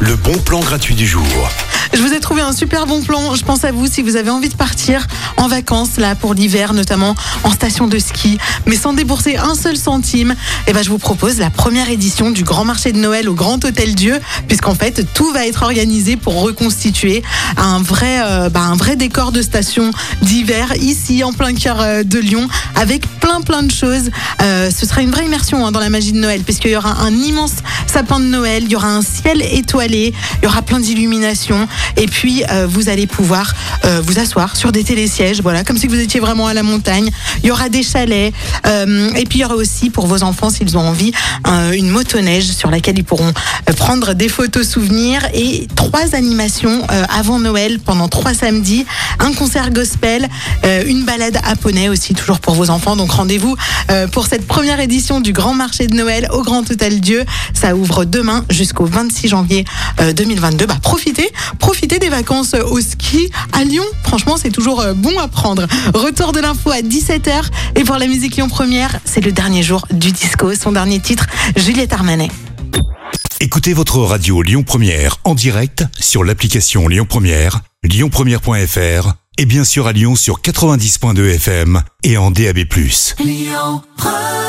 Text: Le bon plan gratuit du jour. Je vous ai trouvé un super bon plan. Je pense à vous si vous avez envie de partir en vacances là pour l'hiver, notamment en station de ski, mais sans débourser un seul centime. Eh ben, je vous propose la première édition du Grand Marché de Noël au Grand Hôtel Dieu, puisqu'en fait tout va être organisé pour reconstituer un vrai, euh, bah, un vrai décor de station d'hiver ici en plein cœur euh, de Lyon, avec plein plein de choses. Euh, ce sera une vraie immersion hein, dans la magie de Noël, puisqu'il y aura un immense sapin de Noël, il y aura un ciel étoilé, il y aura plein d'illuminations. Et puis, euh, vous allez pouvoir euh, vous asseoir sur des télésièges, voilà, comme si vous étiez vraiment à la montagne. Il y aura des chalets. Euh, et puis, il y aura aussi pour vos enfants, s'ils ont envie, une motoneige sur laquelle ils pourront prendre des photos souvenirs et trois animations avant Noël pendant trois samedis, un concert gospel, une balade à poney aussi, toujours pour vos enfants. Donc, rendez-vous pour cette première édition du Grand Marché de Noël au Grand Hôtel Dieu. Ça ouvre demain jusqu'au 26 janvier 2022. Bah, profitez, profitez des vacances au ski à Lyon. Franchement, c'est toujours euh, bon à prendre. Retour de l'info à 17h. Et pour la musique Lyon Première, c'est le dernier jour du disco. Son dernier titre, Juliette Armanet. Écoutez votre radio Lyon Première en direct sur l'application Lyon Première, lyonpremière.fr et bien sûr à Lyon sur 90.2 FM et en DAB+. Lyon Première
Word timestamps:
Le 0.00 0.16
bon 0.16 0.32
plan 0.38 0.60
gratuit 0.60 0.94
du 0.94 1.06
jour. 1.06 1.22
Je 1.92 2.00
vous 2.00 2.14
ai 2.14 2.20
trouvé 2.20 2.40
un 2.40 2.52
super 2.52 2.86
bon 2.86 3.02
plan. 3.02 3.34
Je 3.34 3.44
pense 3.44 3.64
à 3.64 3.70
vous 3.70 3.86
si 3.86 4.00
vous 4.00 4.16
avez 4.16 4.30
envie 4.30 4.48
de 4.48 4.54
partir 4.54 5.06
en 5.36 5.48
vacances 5.48 5.98
là 5.98 6.14
pour 6.14 6.32
l'hiver, 6.32 6.72
notamment 6.72 7.14
en 7.44 7.50
station 7.50 7.86
de 7.86 7.98
ski, 7.98 8.38
mais 8.64 8.76
sans 8.76 8.94
débourser 8.94 9.36
un 9.36 9.54
seul 9.54 9.76
centime. 9.76 10.34
Eh 10.66 10.72
ben, 10.72 10.82
je 10.82 10.88
vous 10.88 10.98
propose 10.98 11.38
la 11.38 11.50
première 11.50 11.90
édition 11.90 12.30
du 12.30 12.44
Grand 12.44 12.64
Marché 12.64 12.92
de 12.92 12.98
Noël 12.98 13.28
au 13.28 13.34
Grand 13.34 13.62
Hôtel 13.62 13.94
Dieu, 13.94 14.18
puisqu'en 14.48 14.74
fait 14.74 15.06
tout 15.12 15.30
va 15.32 15.46
être 15.46 15.62
organisé 15.64 16.16
pour 16.16 16.40
reconstituer 16.40 17.22
un 17.58 17.82
vrai, 17.82 18.20
euh, 18.22 18.48
bah, 18.48 18.60
un 18.60 18.76
vrai 18.76 18.96
décor 18.96 19.30
de 19.30 19.42
station 19.42 19.90
d'hiver 20.22 20.72
ici 20.80 21.22
en 21.22 21.34
plein 21.34 21.52
cœur 21.54 21.80
euh, 21.80 22.02
de 22.02 22.18
Lyon, 22.18 22.48
avec 22.76 23.06
plein 23.20 23.42
plein 23.42 23.62
de 23.62 23.70
choses. 23.70 24.10
Euh, 24.40 24.70
ce 24.70 24.86
sera 24.86 25.02
une 25.02 25.10
vraie 25.10 25.26
immersion 25.26 25.66
hein, 25.66 25.72
dans 25.72 25.80
la 25.80 25.90
magie 25.90 26.12
de 26.12 26.18
Noël, 26.18 26.40
puisqu'il 26.40 26.70
y 26.70 26.76
aura 26.76 27.02
un 27.02 27.12
immense 27.12 27.56
sapin 27.86 28.18
de 28.18 28.24
Noël, 28.24 28.62
il 28.64 28.70
y 28.70 28.76
aura 28.76 28.88
un 28.88 29.01
ciel 29.02 29.42
étoilé, 29.42 30.14
il 30.40 30.44
y 30.44 30.46
aura 30.46 30.62
plein 30.62 30.80
d'illuminations. 30.80 31.68
Et 31.96 32.06
puis, 32.06 32.44
euh, 32.50 32.66
vous 32.68 32.88
allez 32.88 33.06
pouvoir 33.06 33.52
euh, 33.84 34.00
vous 34.04 34.18
asseoir 34.18 34.56
sur 34.56 34.72
des 34.72 34.84
télésièges, 34.84 35.40
voilà, 35.42 35.64
comme 35.64 35.76
si 35.76 35.86
vous 35.86 35.98
étiez 35.98 36.20
vraiment 36.20 36.46
à 36.46 36.54
la 36.54 36.62
montagne. 36.62 37.10
Il 37.42 37.48
y 37.48 37.50
aura 37.50 37.68
des 37.68 37.82
chalets. 37.82 38.32
Euh, 38.66 39.10
et 39.14 39.24
puis, 39.24 39.40
il 39.40 39.42
y 39.42 39.44
aura 39.44 39.56
aussi 39.56 39.90
pour 39.90 40.06
vos 40.06 40.22
enfants, 40.22 40.50
s'ils 40.50 40.76
ont 40.76 40.88
envie, 40.88 41.12
une 41.74 41.88
motoneige 41.88 42.50
sur 42.52 42.70
laquelle 42.70 42.98
ils 42.98 43.04
pourront 43.04 43.32
prendre 43.76 44.14
des 44.14 44.28
photos 44.28 44.68
souvenirs 44.68 45.22
et 45.34 45.66
trois 45.74 46.14
animations 46.14 46.86
avant 47.08 47.38
Noël 47.38 47.78
pendant 47.78 48.08
trois 48.08 48.34
samedis, 48.34 48.86
un 49.18 49.32
concert 49.32 49.70
gospel, 49.70 50.28
une 50.86 51.04
balade 51.04 51.38
à 51.44 51.56
poney 51.56 51.88
aussi, 51.88 52.14
toujours 52.14 52.40
pour 52.40 52.54
vos 52.54 52.70
enfants. 52.70 52.96
Donc, 52.96 53.10
rendez-vous 53.12 53.56
pour 54.12 54.26
cette 54.26 54.46
première 54.46 54.80
édition 54.80 55.20
du 55.20 55.32
Grand 55.32 55.54
Marché 55.54 55.86
de 55.86 55.94
Noël 55.94 56.28
au 56.32 56.42
Grand 56.42 56.68
Hôtel 56.70 57.00
Dieu. 57.00 57.24
Ça 57.54 57.74
ouvre 57.74 58.04
demain 58.04 58.44
jusqu'au 58.50 58.86
26 58.92 59.28
janvier 59.28 59.64
2022. 60.14 60.66
Bah, 60.66 60.76
profitez, 60.82 61.30
profitez 61.58 61.98
des 61.98 62.08
vacances 62.08 62.54
au 62.54 62.80
ski 62.80 63.30
à 63.52 63.64
Lyon. 63.64 63.84
Franchement, 64.04 64.36
c'est 64.36 64.50
toujours 64.50 64.80
euh, 64.80 64.94
bon 64.94 65.18
à 65.18 65.28
prendre. 65.28 65.66
Retour 65.94 66.32
de 66.32 66.40
l'info 66.40 66.70
à 66.70 66.80
17h. 66.80 67.44
Et 67.76 67.84
pour 67.84 67.96
la 67.96 68.06
musique 68.06 68.36
Lyon 68.36 68.48
Première, 68.48 68.98
c'est 69.04 69.20
le 69.20 69.32
dernier 69.32 69.62
jour 69.62 69.86
du 69.90 70.12
disco. 70.12 70.54
Son 70.54 70.72
dernier 70.72 71.00
titre, 71.00 71.26
Juliette 71.56 71.92
Armanet. 71.92 72.30
Écoutez 73.40 73.72
votre 73.72 73.98
radio 73.98 74.42
Lyon 74.42 74.62
Première 74.62 75.16
en 75.24 75.34
direct 75.34 75.84
sur 75.98 76.22
l'application 76.22 76.86
Lyon 76.86 77.06
Première, 77.08 77.60
lyonpremière.fr 77.82 79.14
et 79.38 79.46
bien 79.46 79.64
sûr 79.64 79.86
à 79.86 79.92
Lyon 79.92 80.14
sur 80.14 80.40
90.2 80.40 81.34
FM 81.34 81.82
et 82.04 82.16
en 82.16 82.30
DAB+. 82.30 82.58
Lyon 83.18 83.82
Première 83.96 84.41